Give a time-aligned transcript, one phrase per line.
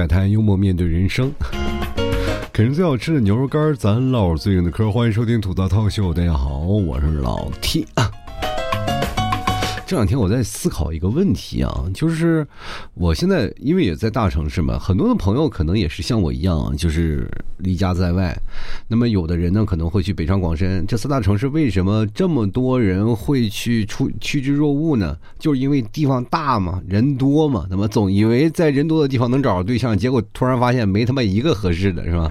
[0.00, 1.30] 摆摊，幽默面对人生。
[2.54, 4.90] 啃着最好吃的牛肉干，咱唠最硬的嗑。
[4.90, 8.10] 欢迎收听吐槽套秀，大家好，我是老 T 啊。
[9.90, 12.46] 这两天我在思考一个问题啊，就是
[12.94, 18.32] 我现在因为也在大城市嘛，很多的朋友可能也是像我一样，就是离家在外。
[18.86, 25.16] 那么有的人呢可能会去北上广深这四大城市，为什么这么多人会去出趋之若鹜呢？
[25.40, 27.66] 就是因为地方大嘛，人多嘛。
[27.68, 32.30] 那么总以为在人多的地方能找着对象，结果突然发现没他妈一个合适的，是吧？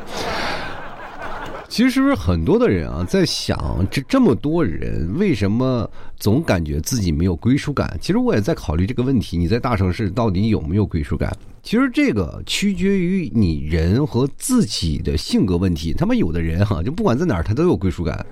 [1.70, 7.96] 其实是不是很多的人啊，在想这这么多人为什么总感觉自己没有归属感？
[8.02, 11.32] 其实我也在考虑这个问题：你在大城市到底有没有归属感？
[11.62, 15.94] 其实这个取决于你人和自己的性格问题。
[15.94, 18.26] 他们有的人哈，就不管在哪儿，他都有归属感，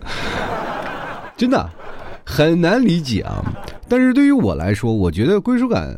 [1.38, 1.70] 真的
[2.26, 3.46] 很难理解啊。
[3.88, 5.96] 但是对于我来说，我觉得归属感，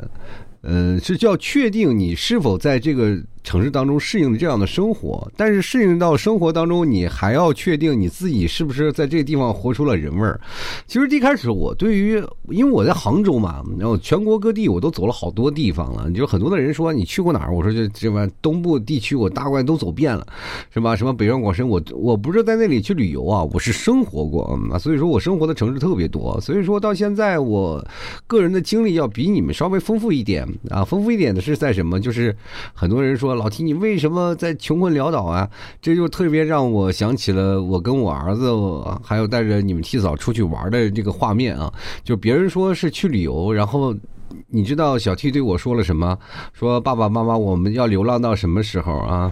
[0.63, 3.17] 嗯，是叫确定你是否在这个。
[3.49, 10.39] 城市当中适应这样的生活，但是适应到生活当中，你还要确定你自己是不是在这个地方活出了人味儿。
[10.85, 16.11] 其实一开始我对于，因为我在杭州嘛，然后全国各地我都走了好多地方了。
[16.11, 20.27] 就很多的人说你去过哪儿，我说这这吧，东部地区我大概都走遍了，
[20.71, 20.95] 是吧？
[20.95, 26.39] 什么北上广深，我我不是在那里去旅游啊，我是生活过啊，所以说我生活的城市特别多。
[26.39, 27.83] 所以说到现在，我
[28.27, 31.99] 个人的经历要比你们稍微丰富一点啊，丰富一点的是在什么？
[31.99, 32.35] 就是
[32.75, 33.38] 很多人说。
[33.39, 35.49] 老提你为什么在穷困潦倒啊？
[35.81, 38.51] 这就特别让我想起了我跟我儿子，
[39.01, 41.73] 还有带着你们替嫂出去玩的这个画面啊！
[42.03, 43.95] 就别人说是去旅游，然后
[44.49, 46.17] 你知道小 T 对我说了什么？
[46.51, 49.31] 说爸爸妈妈，我们要流浪到什么时候啊？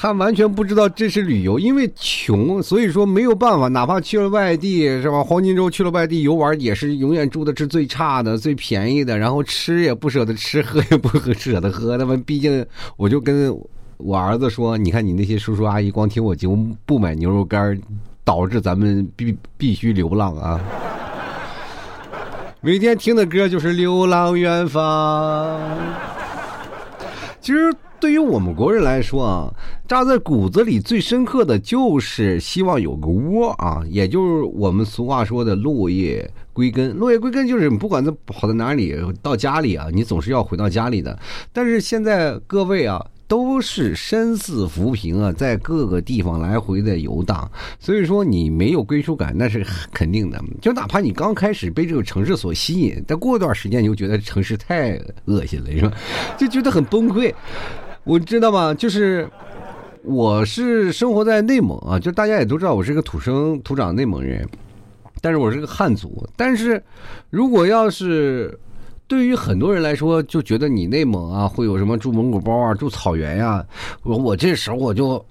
[0.00, 3.66] 他完全不知道这是旅游，因为穷，所以说没有办法。
[3.66, 5.24] 哪怕去了外地，是吧？
[5.24, 11.96] 黄金周去了外地游玩，也是永远住的是最差的、最便宜的，然后吃也不舍得吃，喝也不舍得喝。
[11.96, 12.64] 那么，毕竟
[12.96, 13.52] 我就跟
[13.96, 17.76] 我儿子说：“你看，你那些叔叔阿姨光听我节目不买牛肉干，
[18.22, 20.60] 导致咱们必必须流浪啊！
[22.60, 25.58] 每天听的歌就是《流浪远方》。
[27.40, 29.54] 其实。”对于我们国人来说啊，
[29.86, 36.96] 扎在骨子里最深刻的就是希望有个窝啊，也就是我们俗话说的落叶归根。
[36.96, 41.18] 落叶归根就是不管在跑到哪里，到家里啊，你总是要回到家里的。
[41.52, 43.04] 但是现在各位啊。
[43.28, 47.46] 都是身似浮萍啊，在各个地方来回的游荡，
[47.78, 50.42] 所以说你没有归属感，那是肯定的。
[50.62, 55.92] 就哪怕你刚开始被这个城市所吸引，但过一段时间你就觉得城市太恶心了，是吧？
[56.38, 57.30] 就觉得很崩溃。
[58.08, 58.72] 我知道吗？
[58.72, 59.28] 就是
[60.02, 64.48] 我是生活在内蒙啊，就大家也都知道我是个土生土长内蒙人，
[65.20, 66.26] 但是我是个汉族。
[66.34, 66.82] 但是
[67.28, 68.58] 如果要是
[69.06, 73.62] 对于很多人来说，就觉得你内蒙啊会有什么住蒙古包啊、住草原呀？
[74.02, 75.22] 我我这时候我就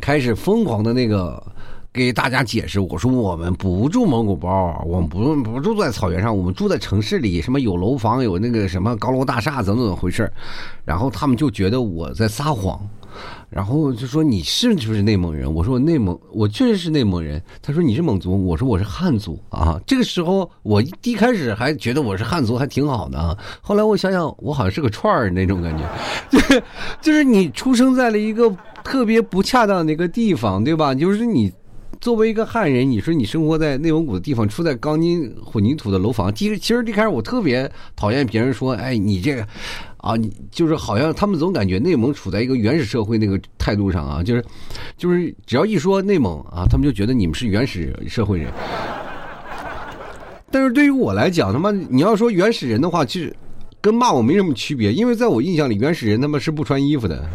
[0.00, 1.42] 开始疯狂的那个
[1.98, 10.30] 给大家解释，我说我们不住蒙古包，我们不不住在草原上，我们住在城市里，什么有楼房、有那个什么高楼大厦，怎么怎么回事？
[10.84, 12.80] 然后他们就觉得我在撒谎。
[13.50, 15.52] 然后就说你是不是内蒙人？
[15.52, 17.42] 我说我内蒙，我确实是内蒙人。
[17.60, 19.80] 他说你是蒙族，我说我是汉族啊。
[19.86, 25.84] 这个时候我一开始还觉得我是汉族还挺好的，后来我想想，我好像是个串儿那种感觉，
[26.30, 26.62] 就是
[27.00, 28.54] 就是你出生在了一个
[28.84, 30.94] 特别不恰当的一个地方，对吧？
[30.94, 31.50] 就是你
[32.00, 39.46] 作为一个汉人，你说你生活在内蒙古的地方，住在钢筋混凝土的楼房，其实其实一开始我特别讨厌别人说，哎，你这个。
[40.00, 44.44] 啊，你就是好像他们总感觉内蒙处在一个原始社会那个态度上啊，就是，
[44.96, 48.48] 就是只要一说内蒙啊，他们就觉得你们是原始社会人。
[50.52, 53.34] 但是对于我来讲，他妈你要说原始人的话，其实
[53.80, 57.28] 跟骂我没什么区别，因为在我印象里，原始人他妈是不穿衣服的。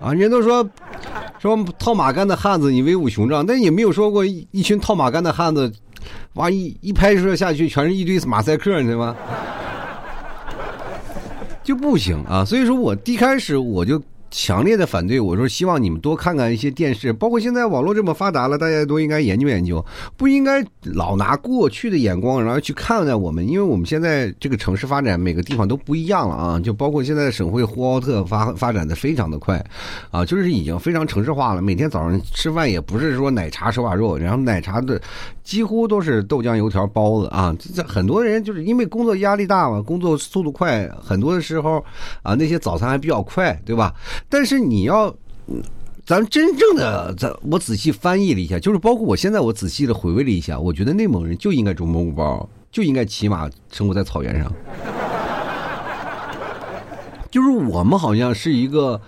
[0.00, 0.66] 啊，人都说
[1.42, 5.72] 说套马杆的汉子你威武雄壮，但也没有说过一群套马杆的汉子，
[6.34, 9.16] 哇一一拍摄下去全是一堆马赛克，你知道吗？
[11.64, 12.44] 就不行啊！
[12.44, 14.00] 所以说我一开始我就。
[14.32, 19.84] 强烈的反对，我说希望你们多看看一些电视，包括现在网络这么发达了，大家都应该研究研究，
[20.16, 29.62] 不应该老拿过去的眼光，然后去看待我们，因为我们现在这个城市发展每个地方都不一样了啊，就包括现在省会呼和浩特发发展的非常的快，
[30.10, 34.98] 啊，就是已经非常城市化了，每天早上吃饭也不是说奶茶手把肉，然后奶茶的
[35.44, 41.84] 几乎都是豆浆油条包子啊，这很多人就是因为工作压力大嘛，工作速度快，很多的时候
[42.22, 43.92] 啊那些早餐还比较快，对吧？
[44.28, 45.14] 但是你要，
[46.04, 54.52] 咱真正的，咱我仔细翻译了一下，就是包括我现在我仔细的回味了一下，我觉得内蒙人就应该住蒙古包，就应该骑马生活在草原上。
[57.30, 59.00] 就是我们好像是一个，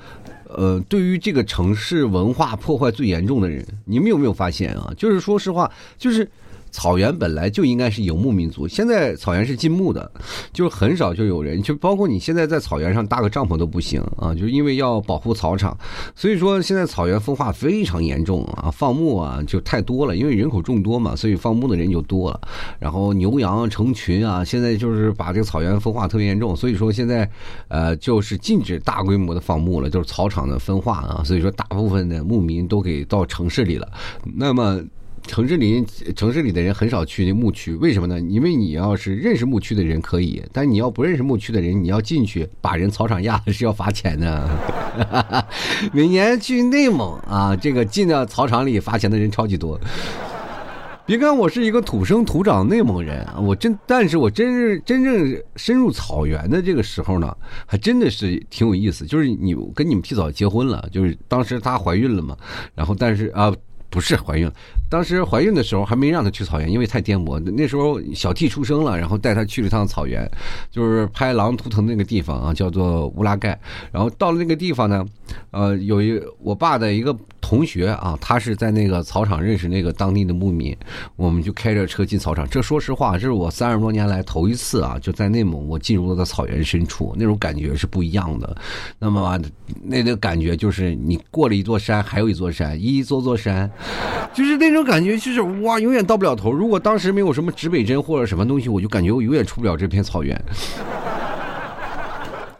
[0.48, 3.66] 呃，对于这个城市文化破坏最严重的人。
[3.84, 4.92] 你们有没有发现啊？
[4.96, 6.30] 就是说实话，就是。
[6.74, 10.10] 草原本来就应该是游牧民族，现在草原是禁牧的，
[10.52, 15.78] 就是很少就有人，就包括你现在在草原上搭个帐篷都不行啊，就是因为要保护草场，
[16.16, 22.40] 所以说现在草原风化非常严重啊，放牧啊就太多了，因为人口众多嘛，所以放牧的人就多了，
[22.80, 27.30] 然后牛羊成群啊，现在就是把这个草原风化特别严重，所以说现在
[27.68, 33.88] 呃就是禁止大规模的放牧了，就是草场的分化啊，所以说大部分的牧民都给到城市里了，
[34.34, 34.82] 那么。
[35.26, 35.84] 城市里，
[36.14, 38.20] 城市里的人很少去那牧区，为什么呢？
[38.20, 44.48] 因为你要是认识牧区的人可以，但你要不认识牧区的人，你要进去把人草场压了是要罚钱的。
[45.92, 49.80] 每年去内蒙啊，这个进到草场里罚钱的人超级多。
[51.06, 57.34] 别看我是一个土生土长内蒙人，我真，但是我真是真正深入草原的这个时候呢，
[57.66, 59.06] 还真的是挺有意思。
[59.06, 62.36] 就是你跟你们提早结婚了，就是当时她怀孕了嘛，
[62.74, 63.52] 然后但是啊。
[63.90, 64.50] 不是怀孕，
[64.88, 67.40] 当时怀孕的时候还没让她去草原，因为太颠簸。
[67.40, 70.30] 那时候小 T 出生了，然后带她去了一趟草原，
[70.70, 73.58] 就是拍《狼图腾》那个地方啊，叫做乌拉盖。
[73.90, 75.04] 然后到了那个地方呢，
[75.50, 77.16] 呃，有一我爸的一个。
[77.44, 80.74] 同学啊，他是在那个草场认识那个当地的牧民，
[81.14, 82.48] 我们就开着车进草场。
[82.48, 88.56] 这说实话，这是我三十多年来头一次啊，就在内蒙，我进入了草原深处，那种感觉是不一样的。
[88.98, 89.38] 那么
[89.82, 93.70] 那个感觉就是你过了一座山，还有一座山，一座座山，
[94.32, 96.52] 就是那种感觉，就是哇，永远到不了头。
[96.52, 100.38] 如果当时没有什么指北针或者什么东西，我就感觉我永远出不了这片草原。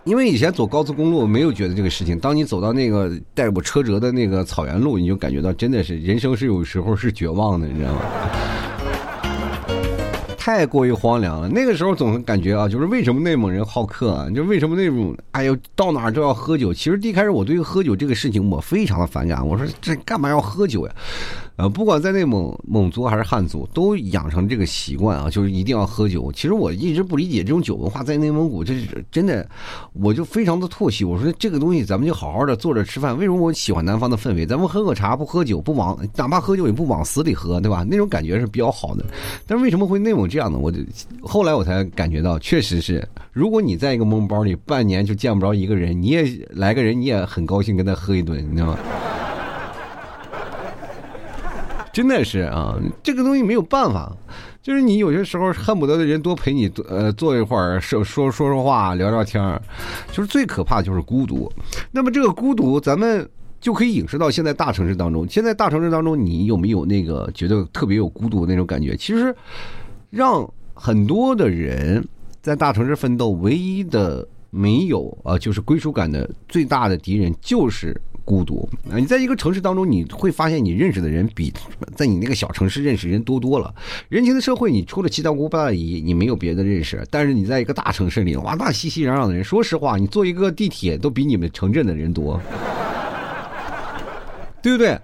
[0.05, 8.01] 因为以前走高速公路没有觉得这个事情，当你走到那个带我车辙的那个草原路，你就感觉到真的是人生是有时候是绝望的，你知道吗？
[10.37, 11.49] 太过于荒凉了。
[11.49, 14.29] 那个时候总感觉啊，就是为什么内蒙人好客啊？
[14.29, 16.71] 就为什么那种哎呦到哪儿都要喝酒？
[16.71, 20.93] 其实一开始我对于喝酒这个事情我非常的反感，我说这干嘛要喝酒呀？
[21.57, 26.33] 呃，不管在内蒙蒙族还是汉族，都养成这个习惯啊，就是一定要喝酒。
[26.33, 29.49] 其实我一直不理解这种酒文化，在内蒙古这是真的，
[29.93, 31.05] 我就非常的唾弃。
[31.05, 33.17] 我说这个东西咱们就好好的坐着吃饭。
[33.17, 34.45] 为什么我喜欢南方的氛围？
[34.45, 37.87] 咱们喝喝茶，不喝酒，不往哪怕喝酒也不往死里喝，对吧？
[37.89, 39.05] 那种感觉是比较好的。
[39.47, 40.59] 但是为什么会内蒙这样呢？
[40.59, 40.81] 我就
[41.23, 48.79] 后来我才感觉到，确实是，如果你在一个蒙包里半年就见不着一个人，你也来个人，你也很高兴跟他喝一顿，你知道吗？
[51.95, 54.13] 真的是啊，这个东西没有办法，
[54.61, 59.63] 就是你有些时候恨不得的人多陪你，呃，坐一会儿说说说说话，聊聊天儿
[60.11, 61.49] 就是最可怕的就是孤独。
[61.93, 63.27] 那么这个孤独，咱们
[63.61, 65.25] 就可以影射到现在大城市当中。
[65.29, 68.97] 现在大城市当中，你有没有那个觉得特别有孤独那种感觉？
[68.97, 69.33] 其实，
[70.11, 70.45] 让
[70.75, 72.05] 很多的人
[72.43, 78.01] 在大城市奋斗，唯一的没有啊，就是归属感的最大的敌人就是。
[78.27, 78.97] 孤独啊！
[78.97, 81.53] 你在一个城市当中，你会发现你认识的人比
[81.95, 83.75] 在你那个小城市认识人多多了。
[84.09, 87.07] 人情的社会，你除了七大姑八大姨，你没有别的认识。
[87.11, 92.41] 但是你在一个大城市里，哇，那熙熙攘攘的人，说实话，你坐一个地铁都比你们城镇的人多，
[94.63, 94.99] 对不对？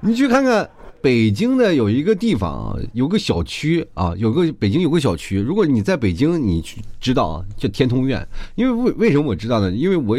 [0.00, 0.68] 你去看看
[1.04, 5.38] 北京的有一个地方，有个小区啊，有个北京有个小区。
[5.38, 8.26] 如果你在北京，你去知道啊，叫天通苑。
[8.54, 9.70] 因为为为什么我知道呢？
[9.70, 10.16] 因为我。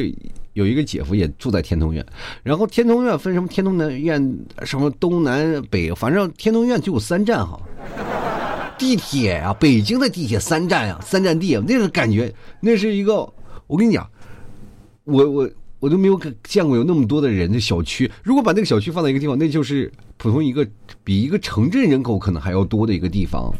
[0.53, 2.05] 有一个姐夫也住在天通苑，
[2.41, 7.59] 然后天通苑分什么天通南苑什么东南北，反正天通苑就有三站哈。
[8.77, 13.15] 地铁啊，北京的地铁三站啊，三站地啊，那个感觉，那是一个，
[13.67, 14.09] 我跟你讲，
[15.03, 18.09] 我我我都没有见过有那么多的人的小区。
[18.23, 20.67] 如果把那个小区放在一个地方，那就是普通一个
[21.03, 23.53] 比一个城镇人口可能还要多的一个地方，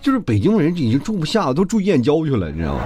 [0.00, 2.82] 就是北京人已经住不下了，都住燕郊去了，你知道吗？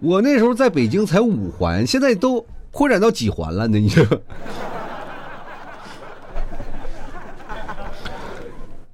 [0.00, 3.78] 我那时候在北京才五环，现在都扩展到几环了呢？
[3.78, 4.06] 你说，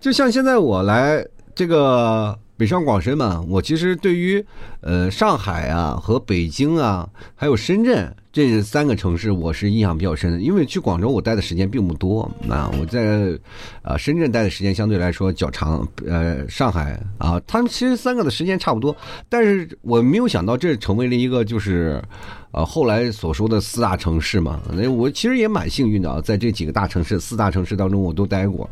[0.01, 4.45] 就像现在我来这个北上广深嘛，我其实对于
[4.81, 8.15] 呃上海啊和北京啊还有深圳。
[8.35, 12.29] 这三个城市我是印象比较深的，因为去广州我待的时间并不多。
[12.43, 13.31] 那我在，
[13.83, 15.87] 呃，深圳待的时间相对来说较长。
[16.05, 18.97] 呃，上海啊，他们其实三个的时间差不多，
[19.29, 22.03] 但是我没有想到这成为了一个就是，
[22.51, 24.61] 呃，后来所说的四大城市嘛。
[24.73, 28.69] 那我其实也蛮幸运的啊，在这几个大城市、四大城市当中我都待过。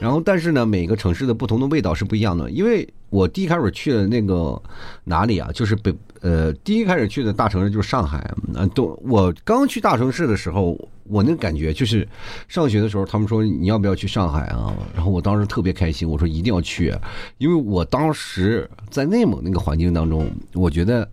[0.00, 4.60] 然后，但是呢，每个城市的不同的味道是不一样的，因为我第一开始去的那个
[5.04, 5.94] 哪里啊，就是北。
[6.22, 8.18] 呃，第一开始去的大城市就是上海，
[8.54, 12.08] 啊，都我刚去大城市的时候，我那感觉就是，
[12.48, 14.74] 上学的时候他们说你要不要去上海啊？
[14.94, 16.92] 然后我当时特别开心，我说一定要去，
[17.38, 21.08] 因为我当时在内蒙那个环境当中，我觉得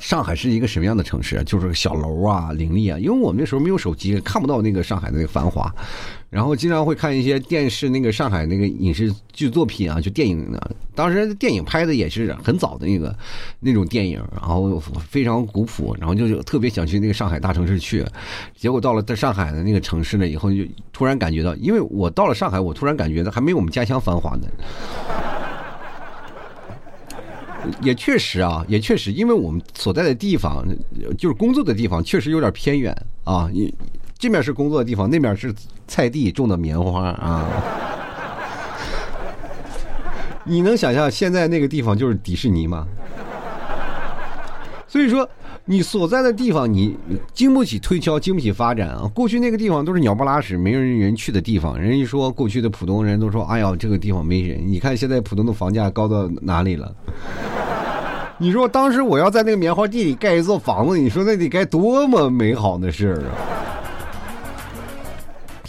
[0.00, 1.42] 上海是一个什么样的城市？
[1.44, 2.98] 就是小楼啊，林立啊。
[2.98, 5.72] 因为我们那时候没有手机，看不到那个上海的那个繁华。
[6.30, 10.60] 然后经常会看一些电视，那个上海那个影视剧作品啊，就电影呢。
[10.94, 13.12] 当时电影拍的也是很早的那个
[13.58, 18.06] 那种电影，然后非常古朴，然后就特别想去那个上海大城市去。
[18.54, 24.46] 结果到了在上海的那个城市呢，以后就突然感觉到，因为我到了上海，我突然感觉到还没有我们家乡繁华呢。
[27.82, 30.64] 也确实啊，也确实，因为我们所在的地方，
[31.18, 33.50] 就是工作的地方，确实有点偏远啊。
[34.20, 35.52] 这面是工作的地方，那面是
[35.88, 37.48] 菜地种的棉花啊。
[40.44, 42.86] 你能想象现在那个地方就是迪士尼吗？
[44.86, 45.28] 所以说。
[45.66, 46.96] 你所在的地方，你
[47.32, 49.08] 经不起推敲，经不起发展啊！
[49.14, 51.78] 过去那个地方都是鸟不拉屎、没人人去的地方。
[51.78, 56.92] 人一说过去的浦东人都说：“哎呀，这个地方没人。”你看现在浦东的房价高到哪里了？
[58.38, 63.30] 你说当时我要在那个棉花地里盖一座房子，你说那得该多么美好的事儿啊！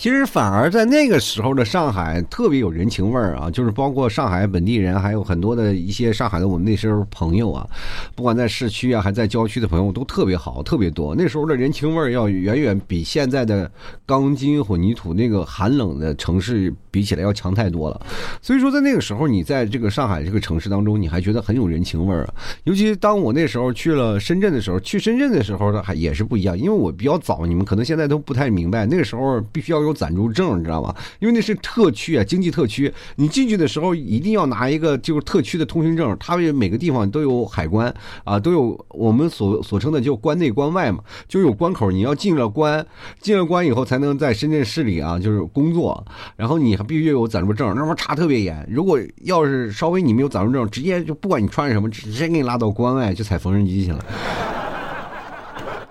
[0.01, 7.69] 其实反而在那个时候的上海特别有人情味儿啊，就是包括上海本地人，还有很多的一些上海的我们那时候朋友啊，
[8.15, 11.13] 不管在市区啊，还在郊区的朋友都特别好，特别多。
[11.13, 13.71] 那时候的人情味儿要远远比现在的
[14.03, 18.01] 钢筋混凝土那个寒冷的城市比起来要强太多了。
[18.41, 22.33] 所以说，在那个时候，你在这个上海这个城市当中，你还觉得很有人情味儿啊。
[22.63, 29.90] 尤其当我那时候去了深圳的时候，去深圳的时候呢，还也是不一样，因为我比较早，你们可能现在都不太明白，那个时候必须要有。
[29.93, 30.95] 暂住证，你知道吗？
[31.19, 32.91] 因为那是特区啊，经济特区。
[33.15, 36.15] 你进去的时候一定要拿一个就是特区的通行证。
[36.19, 37.93] 它每个地方都有海关
[38.23, 41.91] 啊，都有我们所所称的就关内关外嘛，就有关口。
[41.91, 42.85] 你要进了关，
[43.19, 46.05] 进了关以后才能在深圳市里啊，就是工作。
[46.35, 48.67] 然后你还必须有暂住证，那么查特别严。
[48.69, 54.05] 如果要是稍微你没有暂住证，直接就不管你穿什么，直接给你拉到关外去踩缝纫机去了。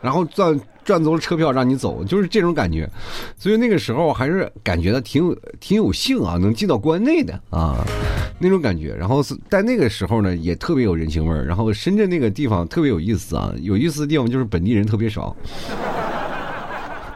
[0.02, 2.88] 然后赚赚足了车票让你走，就是这种感觉，
[3.36, 7.84] 所以那个时候还是感觉到挺有挺有幸啊，能进到关内的啊，
[8.38, 8.94] 那种感觉。
[8.94, 11.44] 然后在那个时候呢，也特别有人情味儿。
[11.44, 15.36] 然后深圳那个地方特别有意思啊，有意思的地方就是本地人特别少。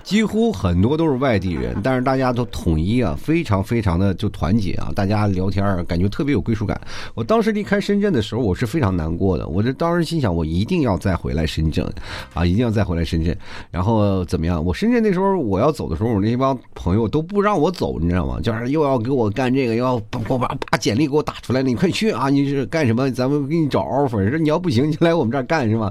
[0.04, 6.78] 几乎很多都是外地人，但是大家都统一啊，非常非常的就团结啊，大家聊天感觉特别有归属感。
[7.14, 9.48] 我当时离开深圳的时候，我是非常难过的。
[9.48, 11.90] 我这当时心想，我一定要再回来深圳，
[12.34, 13.34] 啊，一定要再回来深圳。
[13.70, 14.62] 然后怎么样？
[14.62, 18.38] 我深圳那时候我要走的时候，我那帮朋友都不让我走，你知道吗？
[18.42, 20.36] 就是又要给我干这个，又要把把
[20.70, 22.28] 把简历给我打出来了，你快去啊！
[22.28, 23.10] 你是干什么？
[23.10, 24.28] 咱们给你找 offer。
[24.28, 25.90] 说你要不行，你就来我们这儿干是吗？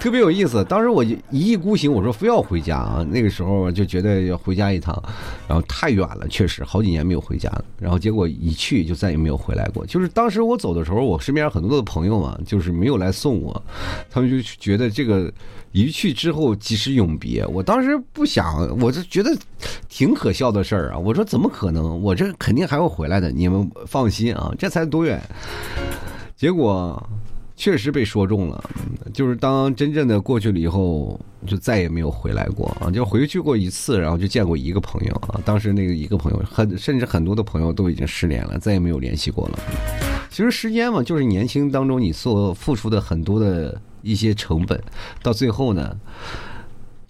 [0.00, 0.64] 特别有意思。
[0.64, 3.03] 当时我一意孤行，我说非要回家啊。
[3.04, 5.00] 那个时候就觉得要回家一趟，
[5.46, 7.64] 然后太远了，确实好几年没有回家了。
[7.78, 9.84] 然后结果一去就再也没有回来过。
[9.86, 13.62] 就是当时我走的时候，我身边很多的朋友嘛，就是没有来送我，
[14.10, 15.32] 他们就觉得这个
[15.72, 17.46] 一去之后即是永别。
[17.46, 19.36] 我当时不想，我就觉得
[19.88, 20.98] 挺可笑的事儿啊。
[20.98, 22.02] 我说怎么可能？
[22.02, 25.22] 我这肯定还会回来的，你们放心啊，这才多远。
[26.36, 27.02] 结果。
[27.64, 28.62] 确实被说中了，
[29.14, 32.90] 就是当真正的过去了以后，就再也没有回来过啊！
[32.90, 35.40] 就回去过一次，然后就见过一个朋友啊。
[35.46, 39.58] 当时那个一个朋友，很甚至很多的朋友都已经失联了，再也没有联系过了。
[40.28, 44.78] 其实时间嘛，就是年轻当中你所付出的很多的一些成本，
[45.22, 45.96] 到最后呢。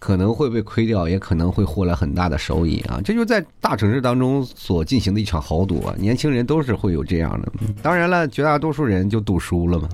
[0.04, 3.00] 可能会被亏掉，也可能会获来很大的收益啊！
[3.02, 5.94] 这就在大城市当中所进行的一场豪赌啊！
[5.96, 7.50] 年轻人都是会有这样的，
[7.82, 9.88] 当然了，绝大多数人就赌输了嘛。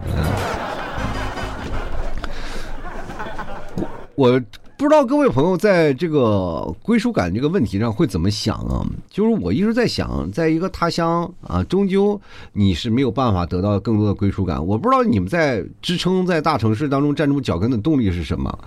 [4.17, 4.43] 我。
[4.81, 8.83] 不知道各位朋友在这个归属感这个问题上会怎么想啊？
[9.11, 12.19] 就是我一直在想，在一个他乡啊，终究
[12.55, 14.67] 你是没有办法得到更多的归属感。
[14.67, 18.59] 我不知道你们在支撑在大城市当中站住脚跟的动力是什么。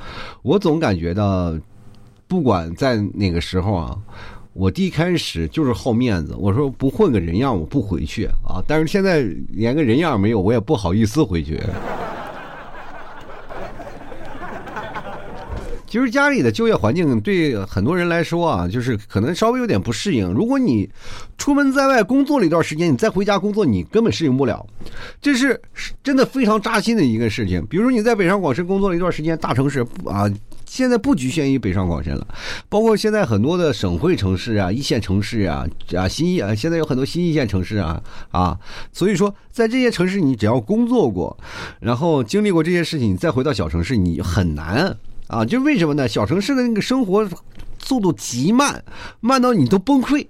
[0.44, 1.52] 我总感觉到，
[2.28, 3.98] 不管在哪个时候啊，
[4.54, 8.62] 我第一开始就是好面子，我说不混个人样我不回去啊。
[8.68, 11.60] 但是现在连个人样没有，我也不好意思回去。
[15.94, 20.28] 其实家里的就业环境对很多人来说啊，就是可能稍微有点不适应。
[20.34, 20.90] 如果你
[21.38, 24.66] 出门在外工作了一段时间，你再回家工作，你根本适应不了。
[25.22, 25.62] 这是
[26.02, 27.64] 真的非常扎心的一个事情。
[27.68, 30.28] 比如说你在北上广深工作了一段时间，大城市啊，
[30.66, 32.28] 现在不局限于北上广深了，
[32.68, 35.64] 包括现在很多的省会城市啊、一线城市啊、
[35.96, 38.58] 啊新一啊，现在有很多新一线城市啊啊。
[38.92, 41.38] 所以说，在这些城市，你只要工作过，
[41.80, 44.98] 然后经历过这些事情，你再回到小城市，你很难。
[45.34, 46.08] 啊，就为什么呢？
[46.08, 47.28] 小城市的那个生活
[47.80, 48.84] 速度极慢，
[49.20, 50.28] 慢到你都崩溃。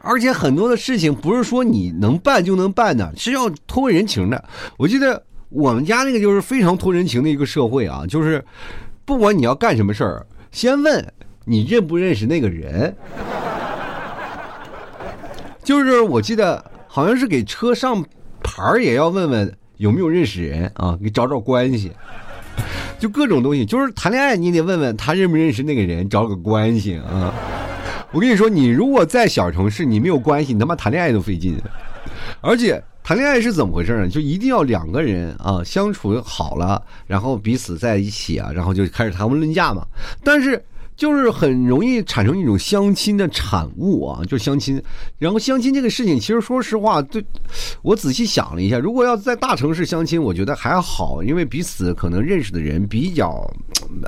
[0.00, 4.44] 而且很多的事情不是说你能办就能办的，是要托人情的。
[4.76, 8.44] 我记得我们家那个就是非常托人情的一个社会啊，就是
[9.04, 11.12] 不管你要干什么事儿，先问
[11.44, 12.94] 你认不认识那个人。
[15.64, 18.00] 就是我记得好像是给车上
[18.40, 21.92] 牌儿也要问问有没有认识人啊，给找找关系。
[22.98, 27.32] 就各种东西，就是谈恋爱你得问问他认不认识那个人，找个关系啊。
[28.12, 31.56] 我跟你说，你如果在小城市，你没有关系，你他妈谈恋爱都费劲。
[32.40, 34.08] 而且谈恋爱是怎么回事呢？
[34.08, 39.86] 就一定要两个人啊相处好了，然后彼此在一起啊，然后就开始谈婚论嫁嘛。
[40.24, 40.62] 但是。
[40.96, 44.82] 就是很容易产生一种相亲的产物啊，就相亲。
[45.18, 47.22] 然后相亲这个事情，其实说实话，对
[47.82, 53.46] 我仔细想了一下，如果要在大城市相亲，我觉得还好，因为彼此可能认识的人比较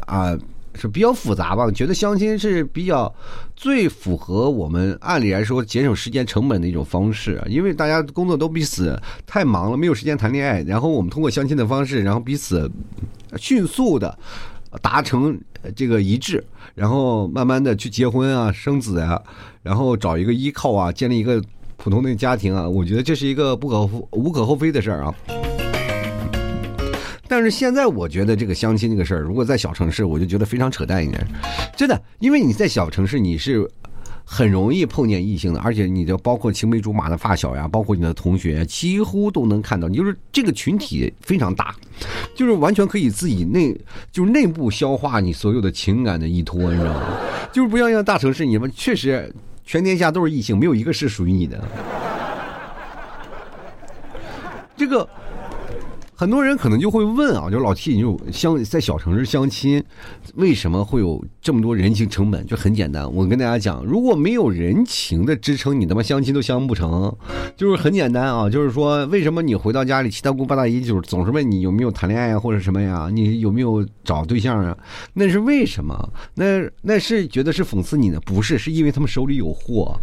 [0.07, 0.35] 啊
[0.75, 1.71] 是比较复杂吧。
[1.71, 3.14] 觉得相亲是比较
[3.54, 10.62] 最符合我们按理来说节省时间成本的一种方式，因为大家工作都彼此太忙了，没有时间谈恋爱。
[10.62, 12.71] 然后我们通过相亲的方式，然后彼此
[13.37, 14.18] 迅速的。
[14.83, 15.39] 达成
[15.75, 16.45] 这个一致，
[16.75, 19.21] 然后慢慢的去结婚啊、生子啊，
[19.63, 21.43] 然后找一个依靠啊，建立一个
[21.77, 25.15] 普通的家庭啊，我觉得这是一个不可无可厚非的事儿啊。
[27.27, 31.27] 但是现在我觉得这个相亲这个事儿，如果在小城市，我就觉得非常扯淡一点，
[31.77, 33.69] 真的，因为你在小城市你是。
[34.31, 39.89] 很容易碰见异性的，而且你的包括青梅竹马的发小呀，包括你的同学，几乎都能看到。
[39.89, 41.75] 你就是这个群体非常大，
[42.35, 43.75] 就是完全可以自己内
[44.13, 47.17] 就是内部消化你所有的情感的依托，你知道吗？
[47.51, 51.67] 就是不像像大城市，你们确实全天下都是异性，没有一个是属于你的。
[54.77, 55.09] 这个。
[56.19, 59.81] 很多人可能就会问啊，就老替你就相在小城市相亲，
[60.35, 62.45] 为什么会有这么多人情成本？
[62.45, 67.17] 就很简单，我跟大家讲，如果没有人情的支撑，你他妈相亲都相不成。
[67.57, 73.09] 就是很简单啊，就是说为什么你回到家里七大姑八大姨就是总是问你有没有谈恋爱啊或者什么呀？
[73.12, 74.77] 你有没有找对象啊？
[75.14, 75.97] 那是为什么？
[76.35, 78.19] 那那是觉得是讽刺你呢？
[78.27, 79.97] 不是，是因为他们手里有货。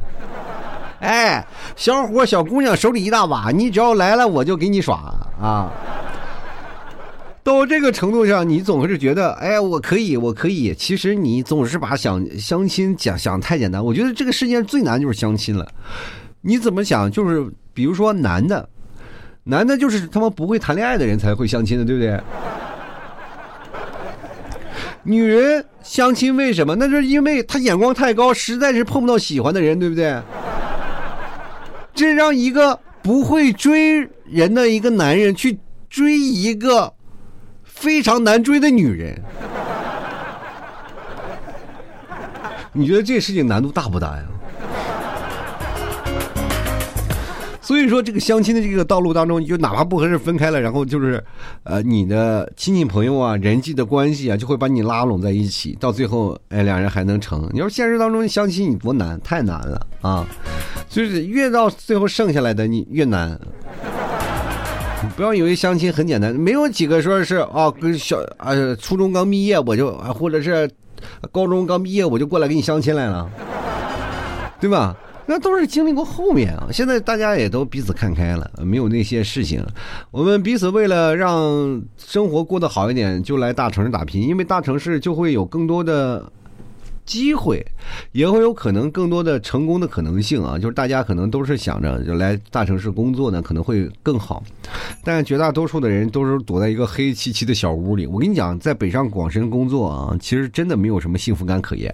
[1.02, 5.72] 哎，小伙小姑娘手里一大把，你只要来了我就给你耍啊。
[7.44, 10.74] 到这个程度上，你总是觉得，哎，我可以，我可以。
[10.74, 13.84] 其实你总是把想相亲讲想太简单。
[13.84, 15.68] 我觉得这个世界上最难就是相亲了。
[16.42, 17.12] 你怎么想？
[17.12, 18.68] 就是比如说男的，
[19.44, 22.20] 男的就是他妈不会谈恋爱的人才会相亲的，对不对？
[25.04, 26.76] 女人相亲为什么？
[26.76, 30.20] 那就是因为她眼光太高，实在是碰不到喜欢的人，对不对？
[31.96, 35.58] 这让一个不会追人的一个男人去
[35.90, 36.94] 追一个。
[37.76, 39.22] 非常难追的女人，
[42.72, 44.24] 你觉得这事情难度大不大呀？
[47.66, 51.22] 所以说，这个相亲的这个道路当中，你就哪怕不合适分开了，然后就是，
[51.64, 57.50] 呃，你的亲戚朋友啊、人际的关系啊，就会把你拉拢在一起，到最后，哎，两人还能成。
[57.52, 60.24] 你说现实当中相亲你多难，太难了啊！
[60.88, 63.36] 就是越到最后剩下来的你越难。
[65.16, 70.70] 不要以为相亲很简单，没有几个说是啊，跟小啊初中刚毕业我就啊，或者是
[71.32, 73.28] 高中刚毕业我就过来给你相亲来了，
[74.60, 74.96] 对吧？
[75.26, 76.68] 那都是经历过后面啊。
[76.72, 79.66] 现在大家也都彼此看开了，没有那些事情。
[80.12, 86.32] 我们彼此为了让生活过得好一点，就来大城市打拼，因为大城市就会有更多的。
[87.06, 87.64] 机会
[88.14, 94.44] 也会有可能更多的成功的可能性啊，就是大家可能都是想着就来大城市工作呢，可能会更好。
[95.04, 98.08] 但绝大多数的人都是躲在一个黑漆漆的小屋里。
[98.08, 101.94] 我跟你讲，在北上广深工作啊，其实真的没有什么幸福感可言。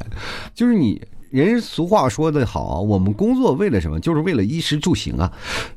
[0.56, 4.00] 就是你人俗话说的好，我们工作为了什么？
[4.00, 5.32] 就是为了衣食住行啊，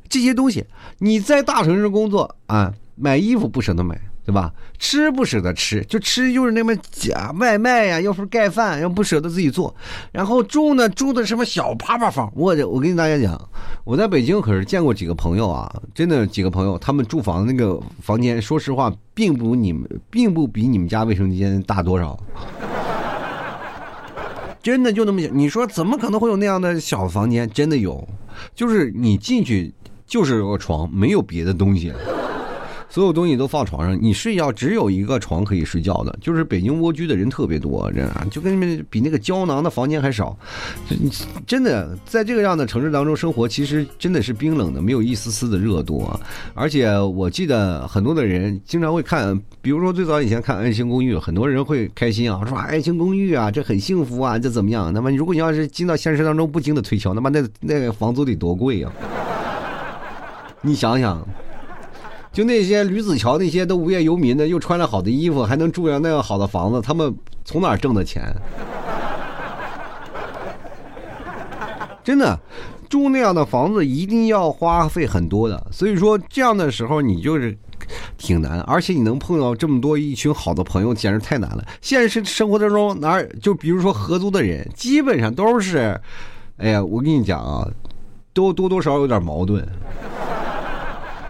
[0.07, 0.63] 这些东西
[0.99, 3.99] 你在大城市工作啊，买衣服不舍得买。
[4.25, 4.51] 对吧？
[4.79, 9.75] 吃不舍得吃，就吃就是那么假外卖呀，要是盖饭，又不舍得自己做。
[10.11, 12.27] 然后住呢，住的什么小趴趴房。
[12.35, 13.39] 我我跟大家讲，
[13.83, 22.19] 我在北京可是见过几个朋友啊，真的几个朋友，他们住房那个房间，说实话，并不你们，并不比你们家卫生间大多少。
[24.65, 27.47] 真的就那么想，你说怎么可能会有那样的小房间？
[27.47, 28.03] 真的有，
[28.55, 29.71] 就是你进去
[30.07, 31.93] 就是个床，没有别的东西。
[32.87, 40.37] 所有东西都放床上，你睡觉只有一个床可以睡觉的，就是北京蜗居的人特别多，这样就跟比那个胶囊的房间还少。
[41.45, 46.19] 真的，在这个样的城市当中生活，其实真的是冰冷的，没有一丝丝的热度啊。
[46.53, 54.93] 而且我记得很多的人经常会看，比如说最早以前看《爱情公寓》，很多人会开心啊，说《爱情公寓》啊，这很幸福啊，这怎么样？
[54.93, 58.89] 那么如果你要是进到现实当中，不经的推敲，那么那那个房租得多贵呀？
[60.61, 61.27] 你想想。
[62.35, 68.29] 就那些吕子乔那些都无业游民的，又穿了好的衣服，还能住上那样好的房子，他们从哪挣的钱？
[72.03, 72.37] 真的，
[72.89, 75.65] 住那样的房子一定要花费很多的。
[75.71, 77.57] 所以说，这样的时候你就是
[78.17, 81.63] 挺难，而且你能碰到这么多一群好的朋友，简直太难了。
[81.79, 85.97] 现实生活当中哪儿就比如说合租的人，基本上都是，
[86.57, 87.65] 哎呀，我跟你讲啊，
[88.33, 89.65] 都多多少少有点矛盾。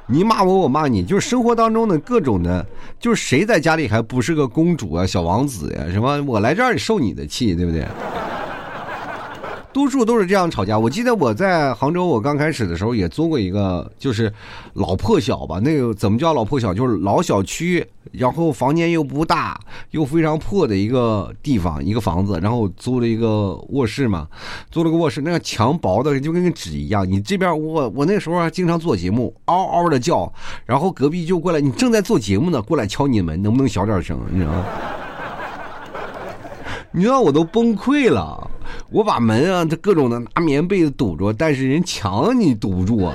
[0.08, 2.65] 你骂我，我骂你，就是生活当中的各种的，
[3.00, 5.86] 就是谁在家里还不是个公主啊、小王子呀？
[5.91, 7.86] 什么我来这儿受你的气，对不对？
[9.76, 10.80] 多数都是这样吵架。
[10.80, 14.32] 我记得我在杭州，我刚开始的时候也租过一个，就是
[14.76, 15.60] 老破小吧。
[15.60, 16.74] 那个怎么叫老破小？
[16.74, 19.60] 就是老小区，然后房间又不大，
[19.92, 22.40] 又非常破的一个地方，一个房子。
[22.42, 24.30] 然后租了一个卧室嘛，
[24.72, 27.06] 租了个卧室，那个墙薄的就跟个纸一样。
[27.06, 30.32] 你这边我我那时候还经常做节目，嗷嗷的叫，
[30.66, 34.18] 然后隔壁就过来，你正在做节目呢，过来敲你门，能不能小点声？
[34.32, 34.64] 你知道吗？
[36.96, 38.50] 你知道我都崩溃了。
[38.90, 43.14] 我把门啊，这各种的拿棉被子堵住，但是人墙你堵不住啊。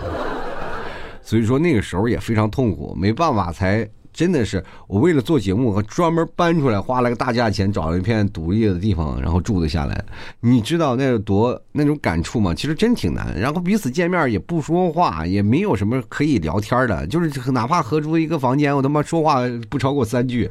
[1.23, 10.05] 所以说那个时候也非常痛苦，没办法，才真的是我为了做节目，和专门搬出来，花了个大价钱找了一片独立的地方，然后住了下来。
[10.40, 12.53] 你知道那有多那种感触吗？
[12.55, 13.35] 其实真挺难。
[13.40, 19.38] 然后彼此见面也不说话，也没有什么可以聊天的，就是哪怕合租一个房间，我他妈说话
[19.71, 20.51] 不超过三句。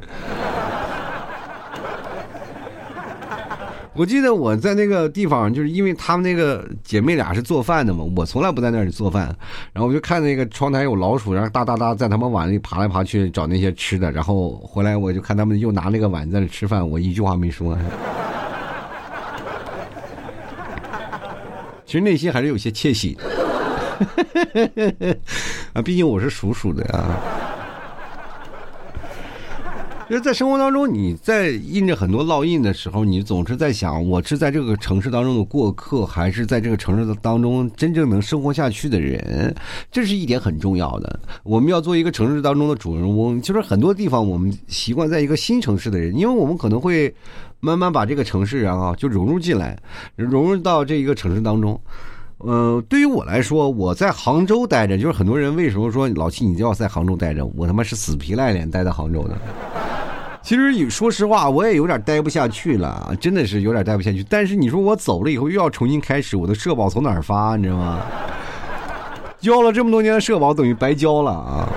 [3.92, 9.24] 我记得我在那个地方，就是因为他们那个姐妹俩是做饭的嘛，我从来不在那里做饭，
[9.72, 17.76] 然后我就看那个窗台有老鼠，然后哒哒哒在他们碗里爬来爬去找那些吃的，然后回来我就看他们又拿那个碗在那吃饭，我一句话没说，
[21.84, 23.18] 其实内心还是有些窃喜，
[25.74, 27.04] 啊，毕竟我是属鼠的呀。
[30.10, 39.54] 就是在生活当中，你在印着很多烙印的时候，你总是在想，我是在这个城市当中的过客，还是在这个城市的当中真正能生活下去的人？
[39.88, 41.20] 这是一点很重要的。
[41.44, 47.14] 我们要做一个城市当中的主人翁，就是很多地方我们习惯在一个新城市的人，因为我们可能会
[47.60, 49.78] 慢慢把这个城市啊就融入进来，
[50.16, 51.80] 融入到这一个城市当中。
[52.44, 57.46] 嗯，对于我来说，我在杭州待着，就是很多人为什么说老七你就要在杭州待着？
[57.54, 59.38] 我他妈是死皮赖脸待在杭州的。
[60.42, 64.24] 其实，说实话，我也有点待不下去了，真的是有点待不下去。
[64.28, 67.56] 但是你说我走了以后又要重新开始，我的社保从哪儿发？
[67.56, 68.00] 你知道吗？
[69.38, 71.68] 交了这么多年的社保，等于白交了啊！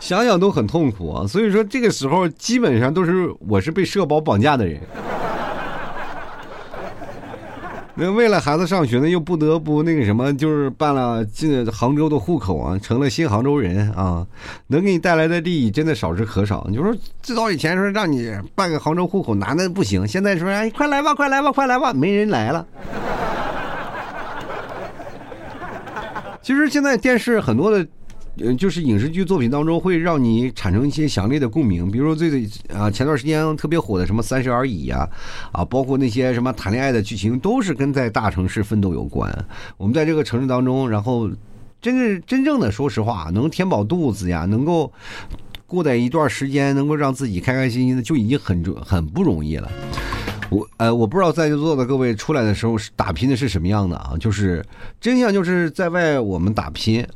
[0.00, 1.26] 想想都很痛苦啊。
[1.26, 4.80] 所以说，这个时候基本上都是我是被社保绑架的人。
[7.96, 14.26] 那为了孩子上学呢，又不得不那个什么，就是办了进杭州的户口啊，成了新杭州人啊，
[14.66, 16.66] 能给你带来的利益真的少之可少。
[16.68, 22.66] 你说最早以前说让你办个杭州户口难的不行，现在说哎快来吧，快来吧，快来吧，没人来了。
[26.42, 27.86] 其实现在电视很多的。
[28.38, 35.08] 嗯，就是影视剧作品当中会让你产生一些强烈的共鸣，比如说最最啊前段时间特别火的什么《三十而已》呀，
[35.52, 39.32] 啊，包括那些什么谈恋爱的剧情，都是跟在大城市奋斗有关。
[39.76, 41.30] 我们在这个城市当中，然后
[41.80, 44.92] 真正真正的说实话，能填饱肚子呀，能够
[45.68, 49.70] 过在一段时间，能够让自己开开心心的，就已经很很不容易了。
[50.50, 54.14] 我呃，我不知道在座的各位出来的时候是打拼的是什么样的啊？
[54.18, 54.64] 就是
[55.00, 57.06] 真相就是在外我们打拼。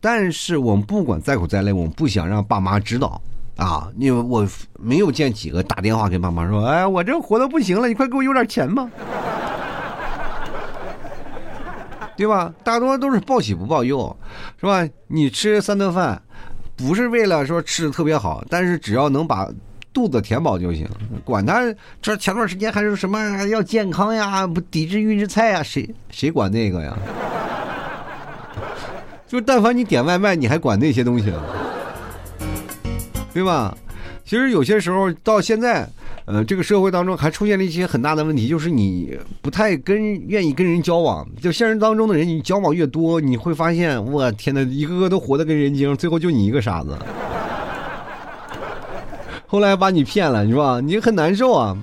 [0.00, 3.20] 但是我们不管再苦再累，我们不想让爸妈知道
[3.56, 3.88] 啊！
[3.98, 4.46] 因为我
[4.78, 8.88] 没有见几个打电话给爸妈说：“哎，我这活的不行了，你快给我有点钱吧。”
[12.16, 12.52] 对吧？
[12.62, 14.14] 大多都是报喜不报忧，
[14.60, 14.86] 是吧？
[15.06, 16.20] 你吃三顿饭，
[16.76, 19.48] 不是为了说吃的特别好，但是只要能把
[19.92, 20.88] 肚子填饱就行，
[21.24, 21.62] 管他
[22.00, 26.96] 这前段时间还是什么要健康呀，不抵制预制菜呀，谁谁管那个呀？
[29.36, 31.30] 就但凡你点外卖，你还管那些东西，
[33.34, 33.76] 对吧？
[34.24, 35.86] 其实有些时候到现在，
[36.24, 41.28] 呃，这个社会当中还出现了一些很大的问题，就是你不太跟愿意跟人交往。
[41.38, 46.96] 就现实当中的人，你交往越多，你会发现，我天哪，一个个都活得跟人精，最后就你一个傻子。
[49.46, 50.80] 后来把你骗了，是吧？
[50.80, 51.76] 你很难受啊。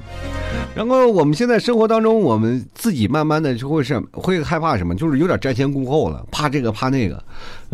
[0.76, 7.24] 然后我们现在生活当中，我们自己慢慢的就会是会害怕什么，就是有点瞻前顾后了，怕这个怕那个，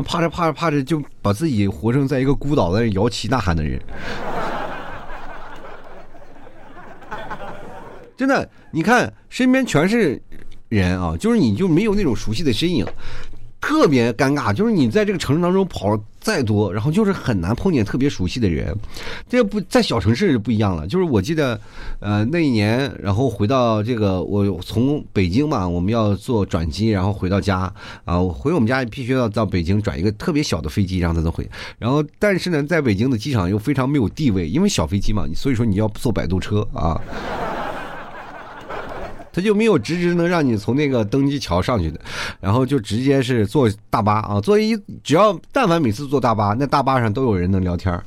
[0.05, 3.79] 怕着怕着怕着就把自己活成在一个孤岛在摇旗呐喊的人。
[8.17, 10.21] 真的，你看身边全是
[10.67, 12.85] 人啊，就是你就没有那种熟悉的身影。
[13.62, 18.76] 特别尴尬，就是你在这个城市当中跑再多，然后就是很难碰见特别熟悉的人。
[19.28, 20.88] 这不在小城市就不一样了。
[20.88, 21.60] 就是我记得，
[22.00, 27.72] 呃，那一年，然后回到这个，我从北京嘛，我们要坐转机，然后回到家
[28.06, 31.48] 啊，回我们家必须要到北京转一个特别小的飞机，然后才能回。
[31.78, 37.00] 然后，但是呢，在北京的机场又非常没有地位，因为小飞机嘛，所以说你要坐摆渡车啊。
[39.39, 41.99] 他就没有直直能让你从那个登机桥上去的，
[42.41, 47.97] 然后就直接是坐大巴啊，坐一只要但凡每次坐大巴，那大巴上都有人能聊天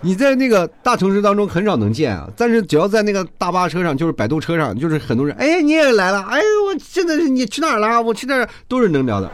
[0.00, 8.00] 你在那个大城市当中很少能见啊，但是只要在那个大巴车上，就是摆渡车上，就是很多人，哎，你也来了，哎，我现在你去哪儿了？
[8.00, 9.28] 我去那儿，都是能聊的。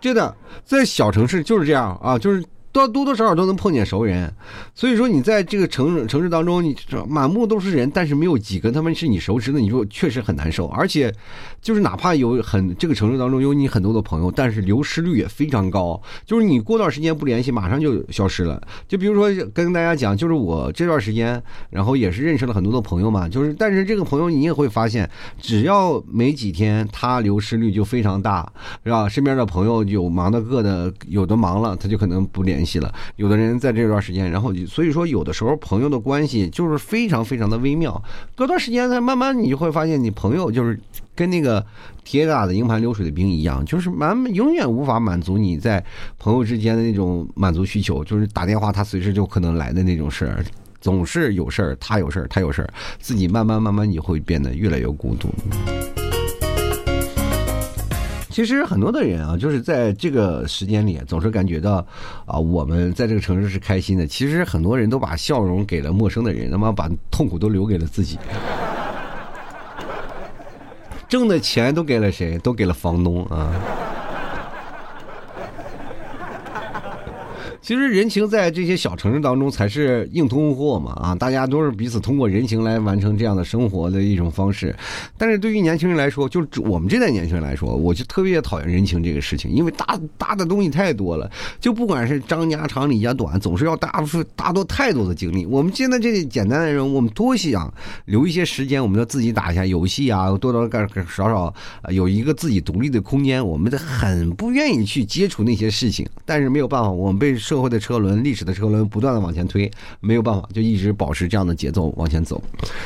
[0.00, 0.34] 真的，
[0.64, 2.42] 在小城市就是这样啊，就是。
[2.86, 4.32] 多多多少少都能碰见熟人，
[4.74, 6.76] 所以说你在这个城城市当中，你
[7.08, 10.66] 满目都是人，但是没有几个他们是你熟知的，你说确实很难受。
[10.68, 11.12] 而且，
[11.60, 16.00] 就是哪怕有很这个城市当中有你很多的朋友，但是流失率也非常高。
[16.24, 18.62] 就是你过段时间不联系，马上就消失了。
[18.86, 23.28] 就比如说跟大家讲，就是我这段时间，然后也是认识了很多的朋友嘛。
[23.28, 25.08] 就是但是这个朋友你也会发现，
[25.40, 28.46] 只要没几天，他流失率就非常大，
[28.84, 29.08] 是吧？
[29.08, 32.58] 身边的朋友有忙的个的，有的忙了，他就可能不联。
[32.58, 38.02] 系系了，有的人在这段时间，然后所以说有的时候朋友的关系就是非常非常的微妙。
[38.36, 40.78] 隔段时间，他慢慢你就会发现，你朋友就是
[41.14, 41.64] 跟那个
[42.04, 45.82] 铁打的营盘流水的兵一样，就是满永远无法满足你在
[46.18, 50.44] 朋友之间的那种满足需求，就是打电话他随时就可能来的那种事儿，
[50.80, 55.28] 总是有事儿，他有事儿，他有事儿，自己慢慢慢慢你会变得越来越孤独。
[58.38, 61.84] 其实很多的人啊，就是在这个时间里，总是感觉到，
[62.24, 64.06] 啊，我们在这个城市是开心的。
[64.06, 68.16] 其实很多人都把笑容给了陌生的人，他妈把痛苦都留给了自己。
[71.08, 72.38] 挣的钱都给了谁？
[72.38, 73.50] 都给了房东啊。
[77.68, 84.74] 其实人情在这些小城市当中才是硬通货嘛啊，大家都是彼此通过人情来完成这样的生活的一种方式。
[85.18, 94.02] 但是对于年轻人来说，就是我们这代年轻人来说，我就特别讨厌人情这个事情，因为大大的东西太多了，就不管是张家长李家短，总是要大
[94.34, 95.44] 大多太多的精力。
[95.44, 97.70] 我们现在这简单的人，我们多想
[98.06, 101.54] 留一些时间，我们要自己打一下游戏啊，多多干少少
[101.90, 103.46] 有一个自己独立的空间。
[103.46, 109.68] 我们很不愿意去接触那些事情，但是没有办法，我们被社社会的车轮，历史的车轮不断的往前推，
[109.98, 112.40] 没有办法，就一直保持这样的节奏往前走。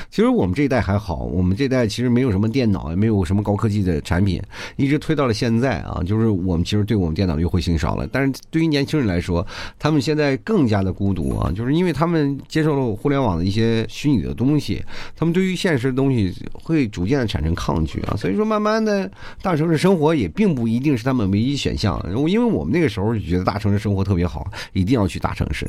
[0.09, 4.43] 其实我们这一代还好，我们这代其实没有什么电脑，也没有什么高科技的产品，
[4.77, 6.01] 一直推到了现在啊。
[6.07, 9.47] 就是我们其实对我们电脑的优惠性少了，但是对于年轻人来说，
[9.79, 14.83] 他们现在更加的孤独啊，就是因为他们接受了互联网的一些虚拟的东西，
[15.15, 18.17] 他们对于现实的东西会逐渐的产生抗拒啊。
[18.17, 19.11] 所以说，慢慢的
[19.43, 24.51] 大城市生活也并不一定是他们唯一选项，因为我们那个时候觉得大城市生活特别好。
[24.73, 25.69] 一定要去大城市，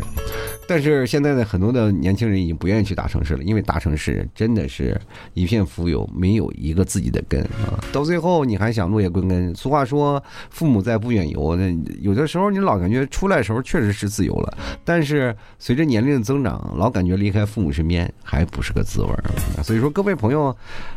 [0.67, 4.99] 但是现在的很多的年轻人已经不愿意去大城市了，因为大城市真的是
[5.33, 7.79] 一片浮游，没有一个自己的根啊。
[7.91, 9.53] 到最后你还想落叶归根？
[9.55, 11.55] 俗话说，父母在不远游。
[11.55, 19.23] 那有的时候你老感觉出来的时候确实是自由了，但是随着年龄的增长，老感觉离开父母身边还不是个滋味儿。
[19.63, 20.55] 所以说，各位朋友，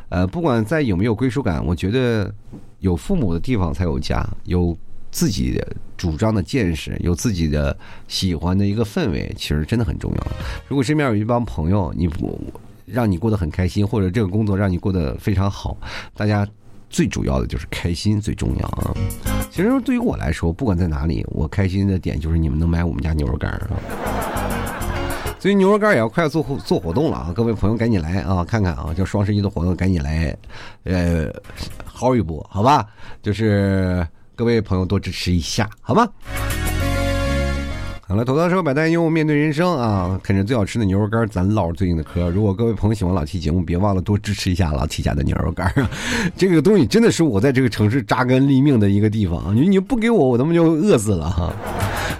[0.08, 2.32] 呃，不管在有没有归属感，我觉得
[2.80, 4.76] 有父母的地方才有家，有。
[5.10, 5.66] 自己的
[5.96, 10.26] 主张的见识，有自己的喜欢的一个氛围，其实真的很重要。
[10.68, 12.38] 如果身边有一帮朋友，你不
[12.84, 15.76] 让你过得很开心，或者这个工作让你过得非常好，
[16.14, 16.46] 大家
[16.90, 18.94] 最主要的就是开心最重要啊。
[19.50, 23.70] 其实对于我来说，不管在哪里，我开心的点就是你们能买我们家牛肉干啊。
[25.38, 27.32] 所以牛肉干也要快要做做活动了啊！
[27.34, 30.36] 各位朋友赶紧来啊，看看啊，就双十一的活动赶紧来，
[30.84, 31.32] 呃，
[31.94, 32.86] 薅一波好吧？
[33.22, 34.06] 就是。
[34.36, 36.06] 各位朋友多支持一下，好吗？
[38.06, 42.28] 好了，头刀说百单幽默面对人生啊，啃着最好吃的牛肉干，咱唠着最近的嗑。
[42.28, 45.72] 如果各位朋友喜欢老七节目，别忘了多支持一下老七家的牛肉干！
[46.36, 51.50] 这个东西真的是我在这个城市扎根立命的一个地方，你你不给我，我他妈就饿死了哈！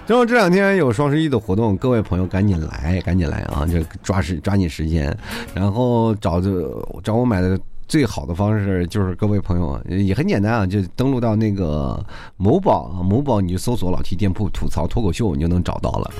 [0.07, 3.63] 正好这两天有双十一的活动，各位朋友赶紧来，赶紧来啊！
[3.63, 5.15] 就抓时抓紧时间，
[5.53, 12.03] 然后找就找我买的最好的方式就是各位朋友也很简单啊，就登录到那个
[12.35, 16.11] 某宝啊，某宝你就搜索“老 T 店铺吐槽脱口秀”，你就能找到了。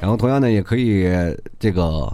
[0.00, 1.08] 然后同样呢，也可以
[1.58, 2.12] 这个。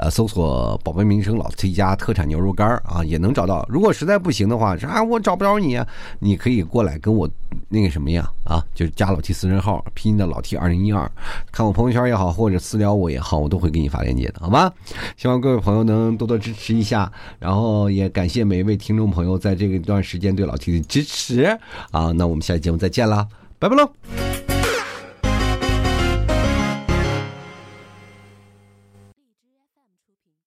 [0.00, 3.66] 呃，搜索宝贝名声“老 T 家特产牛肉干啊，也能找到。
[3.68, 5.78] 如果实在不行的话，啊，我找不着你，
[6.20, 7.28] 你可以过来跟我
[7.68, 8.26] 那个什么呀？
[8.44, 11.10] 啊，就是加老 T 私人号，拼音的老 T 二零一二，
[11.52, 14.72] 看我朋友圈也好，或者私聊我也好，我都会给你发链接的，好吗？
[15.18, 21.42] 希望各位朋友能多多支持一下，然后也感谢每一位听众朋友在这个一段时间对老 T 的支持
[21.90, 22.10] 啊。
[22.12, 24.49] 那我们下期节目再见啦，拜拜喽。